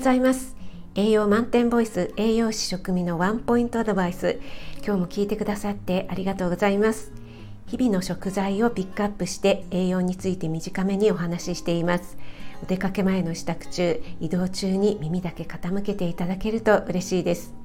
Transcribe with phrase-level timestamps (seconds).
[0.00, 0.56] ざいます。
[0.94, 4.40] 栄養満点ボイス栄養士食味のワンポイントアドバイス。
[4.84, 7.12] 今日も聞いてくださってありがとうございます。
[7.66, 12.16] 日々の食材をピックアップして栄養について短めにお話ししています。
[12.62, 17.59] お出かけ前の支度中移動中に耳だけ傾けていただけると嬉しいです。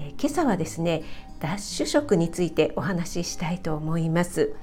[0.00, 1.02] え今朝はですね
[1.40, 4.54] ダッシュ食についてお話ししたいと思います。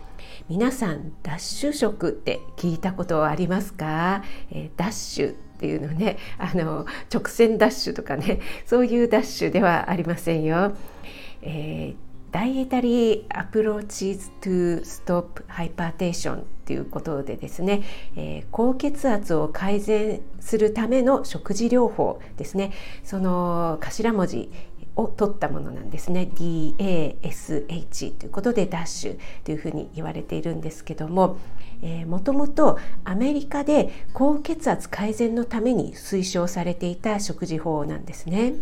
[0.50, 10.74] 皆さんダッシュ食って聞いたことはありますか、えダッシュっていうのねあの直線ダッシュとかねそういうダッシュではありませんよ、
[11.42, 17.84] えー Dietary Approaches to Stop Hypertension ということでですね、
[18.18, 22.74] えー、高血圧を改善するための食事療法ですね。
[23.04, 24.52] その頭文字
[24.98, 31.38] を取ったものなんですね DASH ということでダッシュというふうに言われているんですけども
[32.08, 38.54] もともとアメリカで高血圧改善のために推奨されていた食事法なんですね。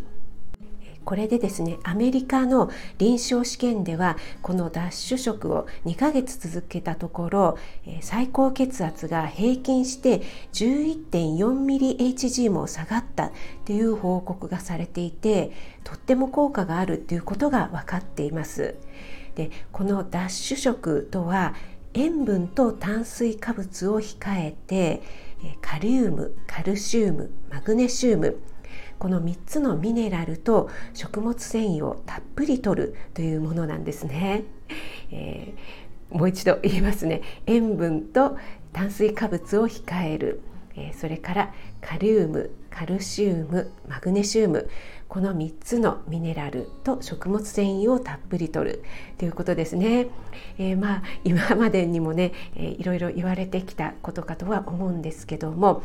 [1.05, 7.57] これでですねアメリカの臨床試験ではこのダッシュ食を2ヶ月続けたところ
[8.01, 10.21] 最高血圧が平均して
[10.53, 13.31] 11.4mHg も下がった
[13.65, 15.51] という報告がされていて
[15.83, 18.75] とっても効果があるということが分かっています。
[19.35, 21.53] でこのダッシュ食とは
[21.93, 25.01] 塩分と炭水化物を控えて
[25.61, 28.37] カリウムカルシウムマグネシウム
[28.99, 34.43] この3つのミネラルと食物繊維をたっぷり摂るというものなんですね。
[35.11, 38.37] えー、もう一度言いますね塩分と
[38.73, 40.41] 炭水化物を控える、
[40.77, 44.69] え、それからカリウムカルシウムマグネシウム
[45.07, 48.83] この3つのミネラルと食物繊維をたっぷりとる
[49.17, 50.07] ということですね。
[50.57, 55.83] えー、まあ今までにもね、えー、いろいろ言われてきたことかとは思うんですけども、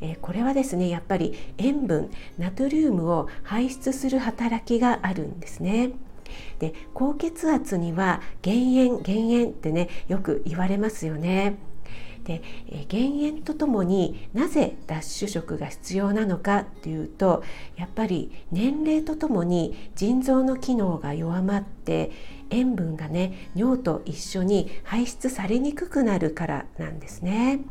[0.00, 5.90] えー、これはですねやっぱり塩分ナトリウムを排出する働きがあるんですね。
[6.58, 11.58] で高血圧には減塩減塩ってねよく言われますよね。
[12.30, 12.42] で
[12.86, 17.42] 減塩とともになぜ脱脂食が必要なのかというと
[17.74, 22.12] やっぱり年齢とともに腎臓の機能が弱まって
[22.50, 27.62] 塩分がね尿と一緒に排出されにくくなるからなんですね。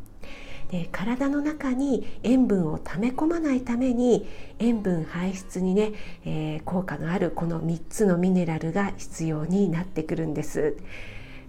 [0.71, 4.27] で体の中に塩分を溜め込まないために
[4.59, 5.93] 塩分排出にね、
[6.25, 10.75] えー、効果のあるこの3つのミネラルが必要になってくるんです。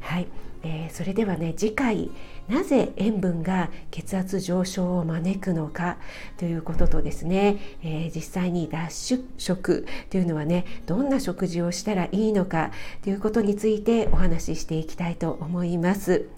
[0.01, 0.29] はい、
[0.63, 2.11] えー、それではね次回
[2.49, 5.99] なぜ塩分が血圧上昇を招くのか
[6.37, 12.73] ということとですね、えー、実際に脱脂食というのはねどんな食事をしたらいいのか
[13.03, 16.29] ということについてお話ししていきたいと思います。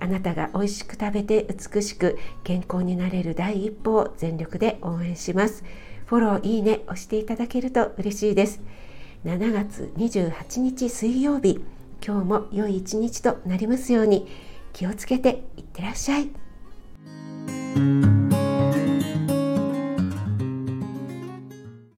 [0.00, 5.64] あなたが美味しく食べて美しく健康になれる第一歩を全力で応援します。
[6.06, 8.60] フォロー、いいね押していただけると嬉しいです。
[9.24, 11.60] 7月28日水曜日
[12.04, 14.26] 今日も良い一日となりますように
[14.72, 16.30] 気をつけていってらっしゃい。